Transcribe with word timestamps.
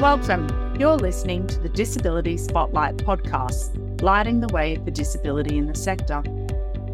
Welcome. 0.00 0.48
You're 0.78 0.96
listening 0.96 1.46
to 1.48 1.60
the 1.60 1.68
Disability 1.68 2.38
Spotlight 2.38 2.96
podcast, 2.96 4.00
lighting 4.00 4.40
the 4.40 4.48
way 4.48 4.76
for 4.76 4.90
disability 4.90 5.58
in 5.58 5.66
the 5.66 5.74
sector. 5.74 6.22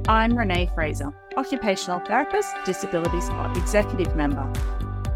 I'm 0.09 0.37
Renee 0.37 0.69
Fraser, 0.75 1.15
occupational 1.37 2.01
therapist, 2.01 2.53
Disability 2.65 3.21
Spot 3.21 3.57
executive 3.57 4.17
member. 4.17 4.53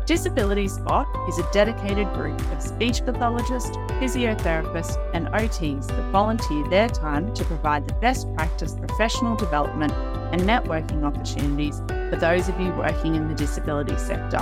Disability 0.06 0.68
Spot 0.68 1.04
is 1.28 1.40
a 1.40 1.52
dedicated 1.52 2.06
group 2.12 2.40
of 2.52 2.62
speech 2.62 3.04
pathologists, 3.04 3.76
physiotherapists, 3.98 4.96
and 5.12 5.26
OTs 5.26 5.88
that 5.88 6.12
volunteer 6.12 6.68
their 6.68 6.88
time 6.88 7.34
to 7.34 7.44
provide 7.44 7.88
the 7.88 7.94
best 7.94 8.32
practice 8.36 8.76
professional 8.76 9.34
development 9.34 9.92
and 10.30 10.42
networking 10.42 11.02
opportunities 11.02 11.80
for 11.88 12.16
those 12.20 12.48
of 12.48 12.60
you 12.60 12.70
working 12.74 13.16
in 13.16 13.26
the 13.26 13.34
disability 13.34 13.98
sector. 13.98 14.38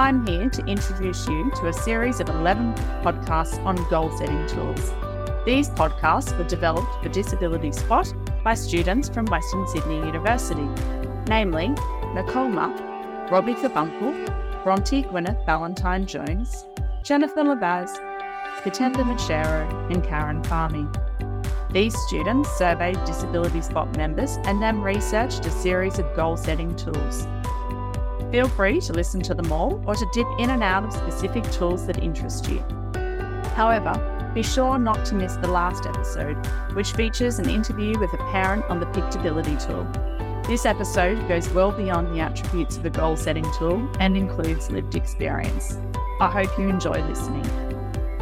I'm 0.00 0.24
here 0.24 0.48
to 0.48 0.64
introduce 0.66 1.26
you 1.26 1.50
to 1.56 1.66
a 1.66 1.72
series 1.72 2.20
of 2.20 2.28
11 2.28 2.74
podcasts 3.02 3.58
on 3.66 3.74
goal 3.90 4.16
setting 4.16 4.46
tools. 4.46 4.92
These 5.44 5.70
podcasts 5.70 6.38
were 6.38 6.44
developed 6.44 7.02
for 7.02 7.08
Disability 7.08 7.72
Spot 7.72 8.14
by 8.44 8.54
students 8.54 9.08
from 9.08 9.26
Western 9.26 9.66
Sydney 9.66 9.96
University, 9.96 10.68
namely 11.26 11.70
Nicole 12.14 12.48
Muck, 12.48 12.78
Robbie 13.28 13.54
Carbuncle, 13.54 14.12
Bronte 14.62 15.02
Gwyneth 15.02 15.44
Valentine 15.44 16.06
Jones, 16.06 16.64
Jennifer 17.02 17.42
Livas, 17.42 17.90
Katenda 18.62 19.02
Machero, 19.02 19.92
and 19.92 20.04
Karen 20.04 20.42
Fahmy. 20.44 20.86
These 21.72 21.98
students 22.06 22.48
surveyed 22.56 23.04
Disability 23.04 23.62
Spot 23.62 23.96
members 23.96 24.36
and 24.44 24.62
then 24.62 24.80
researched 24.80 25.44
a 25.44 25.50
series 25.50 25.98
of 25.98 26.14
goal 26.14 26.36
setting 26.36 26.76
tools. 26.76 27.26
Feel 28.30 28.46
free 28.48 28.78
to 28.82 28.92
listen 28.92 29.22
to 29.22 29.34
them 29.34 29.50
all 29.50 29.82
or 29.86 29.94
to 29.94 30.06
dip 30.12 30.26
in 30.38 30.50
and 30.50 30.62
out 30.62 30.84
of 30.84 30.92
specific 30.92 31.50
tools 31.50 31.86
that 31.86 32.02
interest 32.02 32.48
you. 32.48 32.62
However, 33.54 33.94
be 34.34 34.42
sure 34.42 34.78
not 34.78 35.06
to 35.06 35.14
miss 35.14 35.36
the 35.36 35.48
last 35.48 35.86
episode, 35.86 36.36
which 36.74 36.92
features 36.92 37.38
an 37.38 37.48
interview 37.48 37.98
with 37.98 38.12
a 38.12 38.18
parent 38.30 38.64
on 38.66 38.80
the 38.80 38.86
Pictability 38.86 39.56
tool. 39.66 39.86
This 40.46 40.66
episode 40.66 41.26
goes 41.26 41.48
well 41.50 41.72
beyond 41.72 42.14
the 42.14 42.20
attributes 42.20 42.76
of 42.76 42.84
a 42.84 42.90
goal 42.90 43.16
setting 43.16 43.46
tool 43.58 43.90
and 43.98 44.14
includes 44.14 44.70
lived 44.70 44.94
experience. 44.94 45.78
I 46.20 46.30
hope 46.30 46.58
you 46.58 46.68
enjoy 46.68 47.02
listening. 47.08 47.44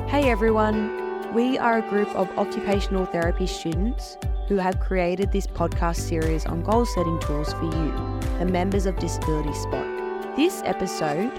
Hey 0.06 0.30
everyone, 0.30 1.34
we 1.34 1.58
are 1.58 1.78
a 1.78 1.90
group 1.90 2.08
of 2.14 2.30
occupational 2.38 3.06
therapy 3.06 3.48
students 3.48 4.16
who 4.46 4.56
have 4.56 4.78
created 4.78 5.32
this 5.32 5.48
podcast 5.48 5.96
series 5.96 6.46
on 6.46 6.62
goal 6.62 6.86
setting 6.86 7.18
tools 7.18 7.52
for 7.52 7.64
you, 7.64 8.20
the 8.38 8.46
members 8.46 8.86
of 8.86 8.96
Disability 8.96 9.52
Spot. 9.52 10.05
This 10.36 10.60
episode 10.66 11.32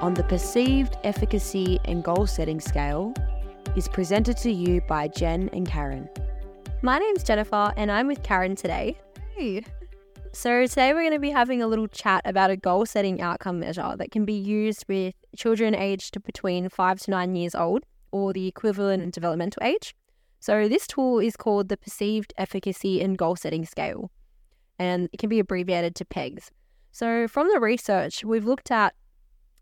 on 0.00 0.14
the 0.14 0.22
perceived 0.22 0.96
efficacy 1.02 1.80
and 1.84 2.04
goal 2.04 2.28
setting 2.28 2.60
scale 2.60 3.12
is 3.74 3.88
presented 3.88 4.36
to 4.36 4.52
you 4.52 4.82
by 4.82 5.08
Jen 5.08 5.50
and 5.52 5.66
Karen. 5.66 6.08
My 6.80 7.00
name's 7.00 7.24
Jennifer, 7.24 7.72
and 7.76 7.90
I'm 7.90 8.06
with 8.06 8.22
Karen 8.22 8.54
today. 8.54 8.96
Hey. 9.34 9.64
So, 10.32 10.64
today 10.68 10.92
we're 10.92 11.00
going 11.00 11.10
to 11.10 11.18
be 11.18 11.30
having 11.30 11.60
a 11.60 11.66
little 11.66 11.88
chat 11.88 12.22
about 12.24 12.50
a 12.50 12.56
goal 12.56 12.86
setting 12.86 13.20
outcome 13.20 13.58
measure 13.58 13.96
that 13.98 14.12
can 14.12 14.24
be 14.24 14.38
used 14.38 14.84
with 14.86 15.16
children 15.36 15.74
aged 15.74 16.22
between 16.22 16.68
five 16.68 17.00
to 17.00 17.10
nine 17.10 17.34
years 17.34 17.56
old 17.56 17.84
or 18.12 18.32
the 18.32 18.46
equivalent 18.46 19.12
developmental 19.12 19.64
age. 19.64 19.92
So, 20.38 20.68
this 20.68 20.86
tool 20.86 21.18
is 21.18 21.36
called 21.36 21.68
the 21.68 21.76
Perceived 21.76 22.32
Efficacy 22.38 23.02
and 23.02 23.18
Goal 23.18 23.34
Setting 23.34 23.66
Scale, 23.66 24.08
and 24.78 25.08
it 25.12 25.16
can 25.16 25.28
be 25.28 25.40
abbreviated 25.40 25.96
to 25.96 26.04
PEGS. 26.04 26.50
So, 26.92 27.28
from 27.28 27.48
the 27.48 27.60
research, 27.60 28.24
we've 28.24 28.44
looked 28.44 28.70
at 28.70 28.94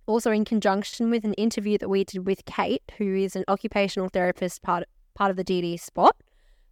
also 0.07 0.31
in 0.31 0.45
conjunction 0.45 1.11
with 1.11 1.25
an 1.25 1.35
interview 1.35 1.79
that 1.79 1.89
we 1.89 2.05
did 2.05 2.27
with 2.27 2.45
Kate, 2.47 2.83
who 2.97 3.15
is 3.15 3.37
an 3.37 3.45
occupational 3.49 4.09
therapist 4.09 4.63
part, 4.63 4.85
part 5.15 5.31
of 5.31 5.37
the 5.37 5.45
DD 5.45 5.79
spot, 5.79 6.17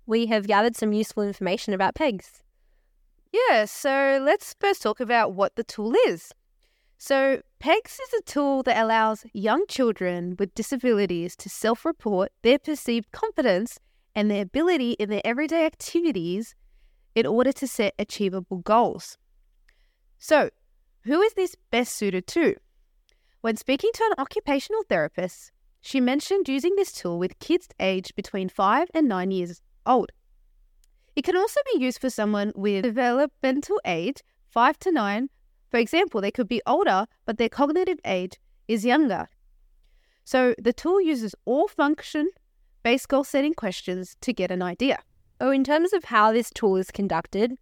we 0.07 0.27
have 0.27 0.47
gathered 0.47 0.77
some 0.77 0.93
useful 0.93 1.23
information 1.23 1.75
about 1.75 1.95
PEGS. 1.95 2.43
Yeah, 3.33 3.67
so 3.67 4.23
let's 4.25 4.55
first 4.59 4.83
talk 4.83 5.01
about 5.01 5.35
what 5.35 5.57
the 5.57 5.65
tool 5.65 5.95
is. 6.07 6.33
So, 6.97 7.43
PEGS 7.61 7.99
is 8.01 8.15
a 8.19 8.23
tool 8.23 8.63
that 8.63 8.83
allows 8.83 9.27
young 9.35 9.67
children 9.69 10.37
with 10.39 10.55
disabilities 10.55 11.37
to 11.37 11.51
self 11.51 11.85
report 11.85 12.33
their 12.43 12.59
perceived 12.59 13.13
competence 13.13 13.79
and 14.15 14.31
their 14.31 14.43
ability 14.43 14.93
in 14.93 15.11
their 15.11 15.21
everyday 15.25 15.67
activities 15.67 16.55
in 17.15 17.27
order 17.27 17.53
to 17.53 17.67
set 17.67 17.95
achievable 17.99 18.59
goals. 18.59 19.19
So, 20.19 20.51
who 21.05 21.21
is 21.23 21.35
this 21.35 21.57
best 21.71 21.95
suited 21.95 22.27
to? 22.29 22.57
When 23.41 23.57
speaking 23.57 23.91
to 23.95 24.05
an 24.05 24.15
occupational 24.19 24.83
therapist, 24.89 25.53
she 25.81 26.01
mentioned 26.01 26.49
using 26.49 26.75
this 26.75 26.93
tool 26.93 27.19
with 27.19 27.39
kids 27.39 27.69
aged 27.79 28.17
between 28.17 28.49
5 28.49 28.89
and 28.93 29.09
9 29.09 29.31
years 29.31 29.61
old. 29.85 30.11
It 31.15 31.23
can 31.23 31.37
also 31.37 31.61
be 31.73 31.81
used 31.81 32.01
for 32.01 32.11
someone 32.11 32.53
with 32.55 32.83
developmental 32.83 33.81
age 33.85 34.23
5 34.51 34.79
to 34.81 34.93
9. 34.93 35.29
For 35.71 35.79
example, 35.79 36.21
they 36.21 36.31
could 36.31 36.49
be 36.49 36.63
older, 36.67 37.07
but 37.25 37.39
their 37.39 37.49
cognitive 37.49 37.99
age 38.05 38.39
is 38.67 38.85
younger. 38.85 39.29
So 40.25 40.55
the 40.59 40.73
tool 40.73 41.01
uses 41.01 41.35
all 41.45 41.69
function 41.69 42.31
based 42.83 43.09
goal 43.09 43.25
setting 43.25 43.55
questions 43.55 44.17
to 44.21 44.33
get 44.33 44.51
an 44.51 44.63
idea. 44.63 44.99
Oh, 45.41 45.51
in 45.51 45.65
terms 45.65 45.93
of 45.93 46.05
how 46.05 46.33
this 46.33 46.51
tool 46.51 46.77
is 46.77 46.91
conducted, 46.91 47.53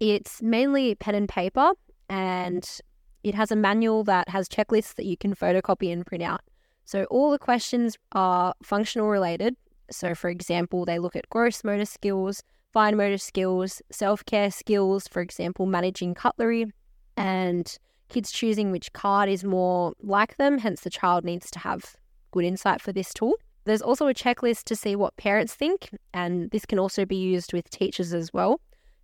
it's 0.00 0.42
mainly 0.42 0.94
pen 0.94 1.14
and 1.14 1.28
paper, 1.28 1.72
and 2.08 2.62
mm. 2.62 2.80
it 3.24 3.34
has 3.34 3.50
a 3.50 3.56
manual 3.56 4.04
that 4.04 4.28
has 4.28 4.48
checklists 4.48 4.94
that 4.94 5.06
you 5.06 5.16
can 5.16 5.34
photocopy 5.34 5.92
and 5.92 6.06
print 6.06 6.22
out. 6.22 6.40
So 6.84 7.04
all 7.04 7.30
the 7.30 7.38
questions 7.38 7.96
are 8.12 8.54
functional 8.62 9.08
related. 9.08 9.56
So, 9.90 10.14
for 10.14 10.30
example, 10.30 10.84
they 10.84 10.98
look 10.98 11.16
at 11.16 11.28
gross 11.30 11.64
motor 11.64 11.84
skills, 11.84 12.42
fine 12.72 12.96
motor 12.96 13.18
skills, 13.18 13.82
self 13.90 14.24
care 14.24 14.50
skills, 14.50 15.08
for 15.08 15.20
example, 15.20 15.66
managing 15.66 16.14
cutlery, 16.14 16.72
and 17.16 17.76
kids 18.08 18.30
choosing 18.30 18.70
which 18.70 18.92
card 18.92 19.28
is 19.28 19.44
more 19.44 19.94
like 20.02 20.36
them. 20.36 20.58
Hence, 20.58 20.82
the 20.82 20.90
child 20.90 21.24
needs 21.24 21.50
to 21.52 21.58
have 21.60 21.96
good 22.30 22.44
insight 22.44 22.80
for 22.80 22.92
this 22.92 23.12
tool. 23.14 23.34
There's 23.64 23.82
also 23.82 24.06
a 24.06 24.14
checklist 24.14 24.64
to 24.64 24.76
see 24.76 24.94
what 24.94 25.16
parents 25.16 25.54
think, 25.54 25.90
and 26.14 26.50
this 26.52 26.66
can 26.66 26.78
also 26.78 27.04
be 27.04 27.16
used 27.16 27.52
with 27.52 27.68
teachers 27.68 28.12
as 28.12 28.32
well 28.32 28.60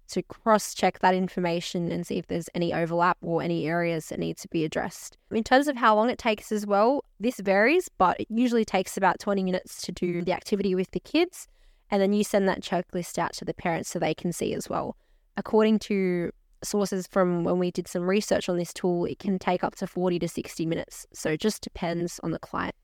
to 0.08 0.22
cross 0.22 0.74
check 0.74 0.98
that 1.00 1.14
information 1.14 1.90
and 1.90 2.06
see 2.06 2.18
if 2.18 2.26
there's 2.26 2.48
any 2.54 2.72
overlap 2.72 3.16
or 3.22 3.42
any 3.42 3.66
areas 3.66 4.08
that 4.08 4.18
need 4.18 4.36
to 4.38 4.48
be 4.48 4.64
addressed. 4.64 5.16
In 5.30 5.44
terms 5.44 5.68
of 5.68 5.76
how 5.76 5.94
long 5.94 6.10
it 6.10 6.18
takes 6.18 6.52
as 6.52 6.66
well, 6.66 7.04
this 7.20 7.38
varies, 7.40 7.88
but 7.98 8.20
it 8.20 8.26
usually 8.30 8.64
takes 8.64 8.96
about 8.96 9.18
20 9.18 9.42
minutes 9.42 9.82
to 9.82 9.92
do 9.92 10.22
the 10.22 10.32
activity 10.32 10.74
with 10.74 10.90
the 10.90 11.00
kids. 11.00 11.46
And 11.90 12.00
then 12.00 12.12
you 12.12 12.24
send 12.24 12.48
that 12.48 12.62
checklist 12.62 13.18
out 13.18 13.34
to 13.34 13.44
the 13.44 13.54
parents 13.54 13.90
so 13.90 13.98
they 13.98 14.14
can 14.14 14.32
see 14.32 14.54
as 14.54 14.68
well. 14.68 14.96
According 15.36 15.78
to 15.80 16.32
sources 16.64 17.06
from 17.06 17.44
when 17.44 17.58
we 17.58 17.70
did 17.70 17.88
some 17.88 18.02
research 18.02 18.48
on 18.48 18.56
this 18.56 18.72
tool, 18.72 19.04
it 19.04 19.18
can 19.18 19.38
take 19.38 19.64
up 19.64 19.74
to 19.76 19.86
40 19.86 20.18
to 20.20 20.28
60 20.28 20.66
minutes. 20.66 21.06
So 21.12 21.30
it 21.30 21.40
just 21.40 21.62
depends 21.62 22.20
on 22.22 22.30
the 22.30 22.38
client. 22.38 22.74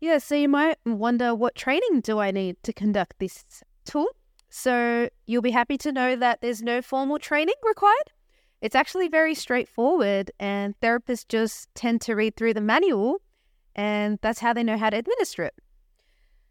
Yeah, 0.00 0.18
so 0.18 0.34
you 0.34 0.48
might 0.48 0.78
wonder 0.86 1.34
what 1.34 1.54
training 1.54 2.00
do 2.02 2.18
I 2.18 2.30
need 2.30 2.56
to 2.62 2.72
conduct 2.72 3.18
this 3.18 3.44
tool? 3.84 4.06
So 4.50 5.08
you'll 5.26 5.42
be 5.42 5.50
happy 5.50 5.76
to 5.78 5.92
know 5.92 6.16
that 6.16 6.40
there's 6.40 6.62
no 6.62 6.80
formal 6.82 7.18
training 7.18 7.54
required. 7.66 8.12
It's 8.60 8.74
actually 8.74 9.08
very 9.08 9.34
straightforward, 9.34 10.30
and 10.40 10.78
therapists 10.80 11.28
just 11.28 11.68
tend 11.74 12.00
to 12.02 12.14
read 12.14 12.36
through 12.36 12.54
the 12.54 12.60
manual, 12.60 13.20
and 13.76 14.18
that's 14.20 14.40
how 14.40 14.52
they 14.52 14.64
know 14.64 14.76
how 14.76 14.90
to 14.90 14.96
administer 14.96 15.44
it. 15.44 15.54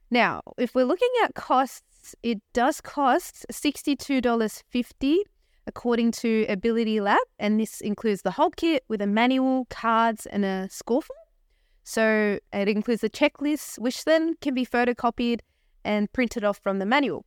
Now, 0.09 0.41
if 0.57 0.73
we're 0.73 0.85
looking 0.85 1.11
at 1.23 1.35
costs, 1.35 2.15
it 2.23 2.41
does 2.53 2.79
cost 2.79 3.45
$62.50 3.51 5.17
according 5.65 6.11
to 6.13 6.45
Ability 6.47 7.01
Lab, 7.01 7.19
and 7.37 7.59
this 7.59 7.81
includes 7.81 8.21
the 8.21 8.31
whole 8.31 8.51
kit 8.51 8.85
with 8.87 9.01
a 9.01 9.07
manual, 9.07 9.67
cards, 9.69 10.25
and 10.25 10.45
a 10.45 10.69
score 10.71 11.01
form. 11.01 11.17
So 11.83 12.39
it 12.53 12.69
includes 12.69 13.01
the 13.01 13.09
checklist, 13.09 13.77
which 13.79 14.05
then 14.05 14.35
can 14.39 14.53
be 14.53 14.65
photocopied 14.65 15.41
and 15.83 16.11
printed 16.13 16.45
off 16.45 16.59
from 16.59 16.79
the 16.79 16.85
manual. 16.85 17.25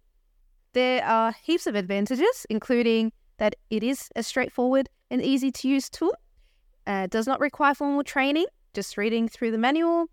There 0.73 1.05
are 1.05 1.35
heaps 1.43 1.67
of 1.67 1.75
advantages, 1.75 2.47
including 2.49 3.13
that 3.39 3.57
it 3.71 3.83
is 3.83 4.09
a 4.15 4.23
straightforward 4.23 4.89
and 5.11 5.21
easy 5.21 5.51
to 5.51 5.69
use 5.69 5.91
tool. 5.91 6.15
Uh, 6.87 7.07
does 7.09 7.27
not 7.27 7.41
require 7.41 7.75
formal 7.75 8.05
training, 8.05 8.47
just 8.73 8.97
reading 8.97 9.29
through 9.29 9.51
the 9.51 9.59
manual. 9.59 10.07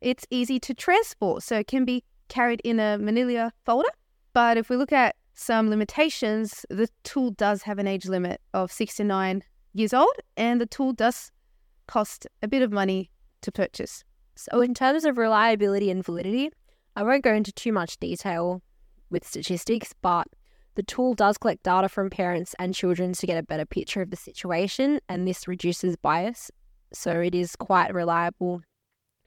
It's 0.00 0.26
easy 0.30 0.60
to 0.60 0.74
transport, 0.74 1.42
so 1.42 1.58
it 1.58 1.66
can 1.66 1.84
be 1.84 2.04
carried 2.28 2.60
in 2.64 2.78
a 2.78 2.98
manila 2.98 3.52
folder. 3.64 3.88
But 4.34 4.58
if 4.58 4.68
we 4.68 4.76
look 4.76 4.92
at 4.92 5.16
some 5.34 5.70
limitations, 5.70 6.66
the 6.68 6.88
tool 7.04 7.30
does 7.30 7.62
have 7.62 7.78
an 7.78 7.86
age 7.86 8.06
limit 8.06 8.40
of 8.52 8.70
69 8.70 9.42
years 9.72 9.94
old, 9.94 10.14
and 10.36 10.60
the 10.60 10.66
tool 10.66 10.92
does 10.92 11.32
cost 11.86 12.26
a 12.42 12.48
bit 12.48 12.62
of 12.62 12.70
money 12.70 13.10
to 13.40 13.50
purchase. 13.50 14.04
So, 14.36 14.60
in 14.60 14.74
terms 14.74 15.04
of 15.04 15.16
reliability 15.16 15.90
and 15.90 16.04
validity, 16.04 16.50
I 16.94 17.02
won't 17.02 17.24
go 17.24 17.32
into 17.32 17.52
too 17.52 17.72
much 17.72 17.98
detail 17.98 18.62
with 19.10 19.26
statistics, 19.26 19.94
but 20.02 20.26
the 20.74 20.82
tool 20.82 21.14
does 21.14 21.38
collect 21.38 21.64
data 21.64 21.88
from 21.88 22.08
parents 22.10 22.54
and 22.58 22.74
children 22.74 23.12
to 23.14 23.26
get 23.26 23.36
a 23.36 23.42
better 23.42 23.66
picture 23.66 24.00
of 24.00 24.10
the 24.10 24.16
situation, 24.16 25.00
and 25.08 25.26
this 25.26 25.48
reduces 25.48 25.96
bias. 25.96 26.50
So 26.92 27.20
it 27.20 27.34
is 27.34 27.56
quite 27.56 27.92
reliable. 27.92 28.62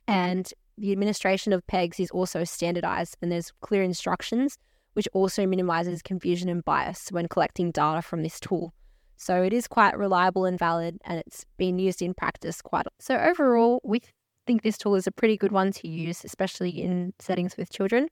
And 0.07 0.51
the 0.77 0.91
administration 0.91 1.53
of 1.53 1.65
PEGs 1.67 1.99
is 1.99 2.11
also 2.11 2.43
standardized 2.43 3.17
and 3.21 3.31
there's 3.31 3.51
clear 3.61 3.83
instructions, 3.83 4.57
which 4.93 5.07
also 5.13 5.45
minimizes 5.45 6.01
confusion 6.01 6.49
and 6.49 6.63
bias 6.65 7.09
when 7.11 7.27
collecting 7.27 7.71
data 7.71 8.01
from 8.01 8.23
this 8.23 8.39
tool. 8.39 8.73
So 9.17 9.43
it 9.43 9.53
is 9.53 9.67
quite 9.67 9.97
reliable 9.97 10.45
and 10.45 10.57
valid, 10.57 10.97
and 11.05 11.19
it's 11.19 11.45
been 11.57 11.77
used 11.77 12.01
in 12.01 12.15
practice 12.15 12.61
quite. 12.61 12.87
So 12.99 13.15
overall, 13.17 13.79
we 13.83 14.01
think 14.47 14.63
this 14.63 14.79
tool 14.79 14.95
is 14.95 15.05
a 15.05 15.11
pretty 15.11 15.37
good 15.37 15.51
one 15.51 15.71
to 15.73 15.87
use, 15.87 16.25
especially 16.25 16.71
in 16.71 17.13
settings 17.19 17.55
with 17.55 17.71
children. 17.71 18.07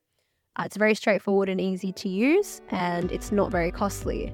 Uh, 0.56 0.64
it's 0.66 0.78
very 0.78 0.96
straightforward 0.96 1.50
and 1.50 1.62
easy 1.62 1.92
to 1.94 2.10
use, 2.10 2.62
and 2.70 3.12
it's 3.12 3.32
not 3.32 3.52
very 3.52 3.72
costly. 3.72 4.34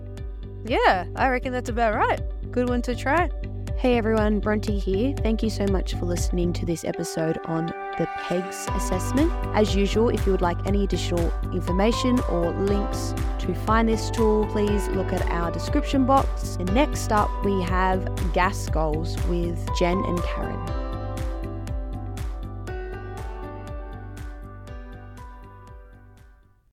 Yeah, 0.66 1.06
I 1.16 1.30
reckon 1.30 1.52
that's 1.54 1.70
about 1.70 1.96
right. 1.96 2.22
Good 2.52 2.70
one 2.70 2.82
to 2.84 2.96
try. 2.96 3.30
Hey 3.78 3.98
everyone, 3.98 4.40
Bronte 4.40 4.80
here. 4.80 5.14
Thank 5.18 5.44
you 5.44 5.50
so 5.50 5.68
much 5.68 5.94
for 5.96 6.06
listening 6.06 6.54
to 6.54 6.66
this 6.66 6.86
episode 6.86 7.38
on 7.46 7.68
the 7.98 8.08
PEGS 8.22 8.76
assessment. 8.76 9.32
As 9.54 9.76
usual, 9.76 10.10
if 10.10 10.26
you 10.26 10.32
would 10.32 10.42
like 10.42 10.58
any 10.66 10.86
additional 10.86 11.32
information 11.54 12.20
or 12.30 12.52
links 12.52 13.14
to 13.40 13.54
find 13.54 13.88
this 13.88 14.10
tool, 14.10 14.48
please 14.48 14.88
look 14.88 15.12
at 15.14 15.30
our 15.30 15.52
description 15.52 16.06
box. 16.06 16.56
And 16.56 16.74
next 16.74 17.12
up, 17.12 17.30
we 17.44 17.62
have 17.64 18.10
GAS 18.34 18.70
goals 18.70 19.22
with 19.28 19.60
Jen 19.78 20.04
and 20.06 20.24
Karen. 20.24 20.85